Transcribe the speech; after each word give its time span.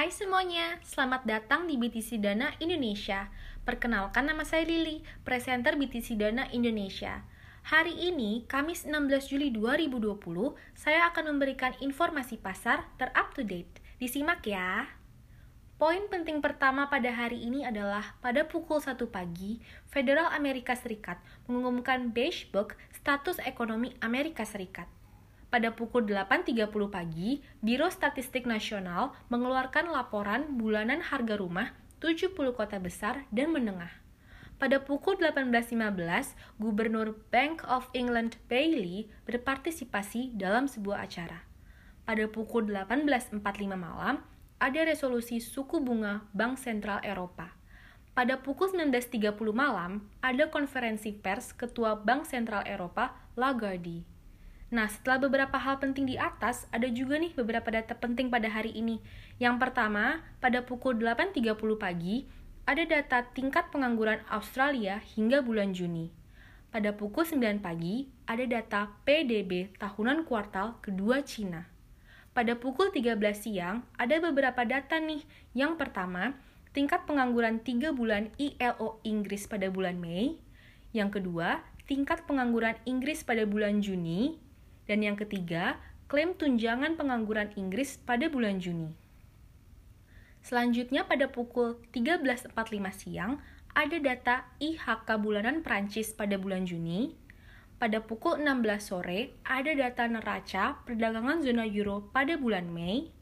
Hai 0.00 0.08
semuanya, 0.08 0.80
selamat 0.80 1.28
datang 1.28 1.68
di 1.68 1.76
BTC 1.76 2.24
Dana 2.24 2.56
Indonesia. 2.56 3.28
Perkenalkan 3.68 4.32
nama 4.32 4.48
saya 4.48 4.64
Lili, 4.64 5.04
presenter 5.28 5.76
BTC 5.76 6.16
Dana 6.16 6.48
Indonesia. 6.56 7.20
Hari 7.68 8.08
ini, 8.08 8.48
Kamis 8.48 8.88
16 8.88 9.28
Juli 9.28 9.52
2020, 9.52 10.56
saya 10.72 11.04
akan 11.12 11.36
memberikan 11.36 11.76
informasi 11.84 12.40
pasar 12.40 12.88
terup 12.96 13.36
to 13.36 13.44
date. 13.44 13.84
Disimak 14.00 14.40
ya. 14.48 14.88
Poin 15.76 16.08
penting 16.08 16.40
pertama 16.40 16.88
pada 16.88 17.12
hari 17.12 17.44
ini 17.44 17.68
adalah 17.68 18.16
pada 18.24 18.48
pukul 18.48 18.80
1 18.80 18.96
pagi, 19.04 19.60
Federal 19.92 20.32
Amerika 20.32 20.72
Serikat 20.80 21.20
mengumumkan 21.44 22.08
Beige 22.08 22.48
Book 22.48 22.72
status 22.96 23.36
ekonomi 23.44 23.92
Amerika 24.00 24.48
Serikat. 24.48 24.88
Pada 25.50 25.74
pukul 25.74 26.06
8.30 26.06 26.70
pagi, 26.94 27.42
Biro 27.58 27.90
Statistik 27.90 28.46
Nasional 28.46 29.10
mengeluarkan 29.34 29.90
laporan 29.90 30.54
bulanan 30.54 31.02
harga 31.02 31.34
rumah 31.34 31.74
70 31.98 32.38
kota 32.54 32.78
besar 32.78 33.26
dan 33.34 33.50
menengah. 33.50 33.90
Pada 34.62 34.78
pukul 34.78 35.18
18.15, 35.18 35.74
Gubernur 36.62 37.18
Bank 37.34 37.66
of 37.66 37.90
England 37.98 38.38
Bailey 38.46 39.10
berpartisipasi 39.26 40.38
dalam 40.38 40.70
sebuah 40.70 41.02
acara. 41.02 41.42
Pada 42.06 42.30
pukul 42.30 42.70
18.45 42.70 43.42
malam, 43.74 44.22
ada 44.62 44.80
resolusi 44.86 45.42
suku 45.42 45.82
bunga 45.82 46.30
Bank 46.30 46.62
Sentral 46.62 47.02
Eropa. 47.02 47.50
Pada 48.14 48.38
pukul 48.38 48.70
19.30 48.70 49.34
malam, 49.50 50.06
ada 50.22 50.46
konferensi 50.46 51.10
pers 51.10 51.50
Ketua 51.50 51.98
Bank 51.98 52.28
Sentral 52.28 52.62
Eropa, 52.70 53.18
Lagarde. 53.34 54.19
Nah, 54.70 54.86
setelah 54.86 55.18
beberapa 55.26 55.58
hal 55.58 55.82
penting 55.82 56.06
di 56.06 56.14
atas, 56.14 56.70
ada 56.70 56.86
juga 56.86 57.18
nih 57.18 57.34
beberapa 57.34 57.66
data 57.74 57.98
penting 57.98 58.30
pada 58.30 58.46
hari 58.46 58.70
ini. 58.70 59.02
Yang 59.42 59.66
pertama, 59.66 60.22
pada 60.38 60.62
pukul 60.62 60.94
8.30 60.94 61.58
pagi, 61.74 62.30
ada 62.70 62.86
data 62.86 63.26
tingkat 63.34 63.66
pengangguran 63.74 64.22
Australia 64.30 65.02
hingga 65.02 65.42
bulan 65.42 65.74
Juni. 65.74 66.14
Pada 66.70 66.94
pukul 66.94 67.26
9 67.26 67.58
pagi, 67.58 68.06
ada 68.30 68.46
data 68.46 68.94
PDB 69.02 69.74
tahunan 69.74 70.22
kuartal 70.22 70.78
kedua 70.78 71.26
Cina. 71.26 71.66
Pada 72.30 72.54
pukul 72.54 72.94
13 72.94 73.18
siang, 73.34 73.82
ada 73.98 74.22
beberapa 74.22 74.62
data 74.62 75.02
nih. 75.02 75.26
Yang 75.50 75.82
pertama, 75.82 76.38
tingkat 76.70 77.10
pengangguran 77.10 77.58
3 77.58 77.90
bulan 77.90 78.30
ILO 78.38 79.02
Inggris 79.02 79.50
pada 79.50 79.66
bulan 79.66 79.98
Mei. 79.98 80.38
Yang 80.94 81.18
kedua, 81.18 81.66
tingkat 81.90 82.22
pengangguran 82.30 82.78
Inggris 82.86 83.26
pada 83.26 83.42
bulan 83.50 83.82
Juni. 83.82 84.38
Dan 84.90 85.06
yang 85.06 85.14
ketiga, 85.14 85.78
klaim 86.10 86.34
tunjangan 86.34 86.98
pengangguran 86.98 87.54
Inggris 87.54 87.94
pada 88.02 88.26
bulan 88.26 88.58
Juni. 88.58 88.90
Selanjutnya 90.42 91.06
pada 91.06 91.30
pukul 91.30 91.78
13.45 91.94 92.50
siang, 92.98 93.38
ada 93.70 93.96
data 94.02 94.50
IHK 94.58 95.06
bulanan 95.22 95.62
Prancis 95.62 96.10
pada 96.10 96.34
bulan 96.34 96.66
Juni. 96.66 97.14
Pada 97.78 98.02
pukul 98.02 98.42
16 98.42 98.82
sore, 98.82 99.38
ada 99.46 99.70
data 99.78 100.10
neraca 100.10 100.82
perdagangan 100.82 101.38
zona 101.38 101.70
euro 101.70 102.10
pada 102.10 102.34
bulan 102.34 102.66
Mei. 102.66 103.14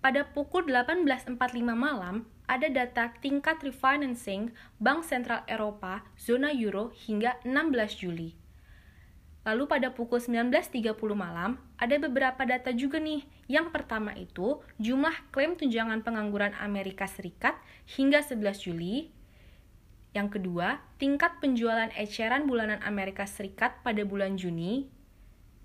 Pada 0.00 0.24
pukul 0.24 0.64
18.45 0.64 1.36
malam, 1.76 2.24
ada 2.48 2.72
data 2.72 3.12
tingkat 3.20 3.60
refinancing 3.60 4.48
Bank 4.80 5.04
Sentral 5.04 5.44
Eropa 5.44 6.08
zona 6.16 6.56
euro 6.56 6.88
hingga 7.04 7.36
16 7.44 8.00
Juli. 8.00 8.45
Lalu 9.46 9.70
pada 9.70 9.94
pukul 9.94 10.18
19.30 10.18 10.98
malam, 11.14 11.54
ada 11.78 11.94
beberapa 12.02 12.42
data 12.42 12.74
juga 12.74 12.98
nih. 12.98 13.22
Yang 13.46 13.70
pertama 13.70 14.10
itu, 14.18 14.58
jumlah 14.82 15.14
klaim 15.30 15.54
tunjangan 15.54 16.02
pengangguran 16.02 16.50
Amerika 16.58 17.06
Serikat 17.06 17.54
hingga 17.94 18.26
11 18.26 18.66
Juli. 18.66 19.14
Yang 20.18 20.42
kedua, 20.42 20.82
tingkat 20.98 21.38
penjualan 21.38 21.94
eceran 21.94 22.50
bulanan 22.50 22.82
Amerika 22.82 23.22
Serikat 23.22 23.78
pada 23.86 24.02
bulan 24.02 24.34
Juni. 24.34 24.90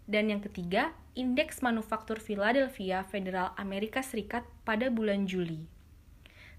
Dan 0.05 0.29
yang 0.29 0.45
ketiga, 0.45 0.93
indeks 1.17 1.65
manufaktur 1.65 2.21
Philadelphia 2.21 3.01
Federal 3.09 3.57
Amerika 3.57 4.05
Serikat 4.05 4.45
pada 4.61 4.93
bulan 4.93 5.25
Juli. 5.25 5.80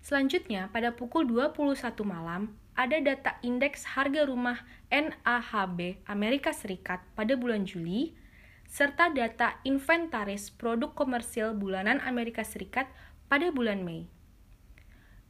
Selanjutnya, 0.03 0.67
pada 0.75 0.91
pukul 0.91 1.31
21 1.31 1.79
malam, 2.03 2.51
ada 2.75 2.99
data 2.99 3.39
indeks 3.39 3.95
harga 3.95 4.27
rumah 4.27 4.59
NAHB 4.91 6.03
Amerika 6.11 6.51
Serikat 6.51 6.99
pada 7.15 7.39
bulan 7.39 7.63
Juli, 7.63 8.11
serta 8.67 9.15
data 9.15 9.63
inventaris 9.63 10.51
produk 10.51 10.91
komersil 10.91 11.55
bulanan 11.55 12.03
Amerika 12.03 12.43
Serikat 12.43 12.91
pada 13.31 13.55
bulan 13.55 13.87
Mei. 13.87 14.11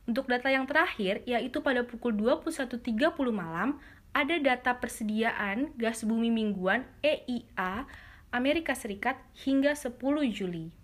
Untuk 0.08 0.24
data 0.32 0.48
yang 0.48 0.64
terakhir, 0.64 1.20
yaitu 1.28 1.60
pada 1.60 1.84
pukul 1.84 2.16
21.30 2.16 3.12
malam, 3.28 3.76
ada 4.16 4.40
data 4.40 4.72
persediaan 4.80 5.76
gas 5.76 6.00
bumi 6.00 6.32
mingguan 6.32 6.88
EIA 7.04 7.84
Amerika 8.32 8.72
Serikat 8.72 9.20
hingga 9.36 9.76
10 9.76 10.00
Juli. 10.32 10.81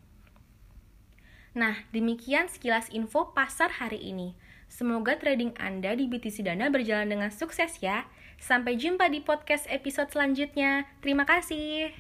Nah, 1.59 1.75
demikian 1.91 2.47
sekilas 2.47 2.87
info 2.95 3.35
pasar 3.35 3.83
hari 3.83 3.99
ini. 3.99 4.39
Semoga 4.71 5.19
trading 5.19 5.59
Anda 5.59 5.99
di 5.99 6.07
BTC 6.07 6.47
Dana 6.47 6.71
berjalan 6.71 7.11
dengan 7.11 7.35
sukses 7.35 7.83
ya. 7.83 8.07
Sampai 8.39 8.79
jumpa 8.79 9.11
di 9.11 9.19
podcast 9.19 9.67
episode 9.67 10.15
selanjutnya. 10.15 10.87
Terima 11.03 11.27
kasih. 11.27 11.91